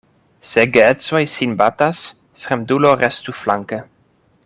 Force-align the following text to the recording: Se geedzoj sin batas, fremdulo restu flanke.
Se 0.51 0.63
geedzoj 0.77 1.21
sin 1.35 1.53
batas, 1.61 2.01
fremdulo 2.47 2.95
restu 3.07 3.37
flanke. 3.43 3.85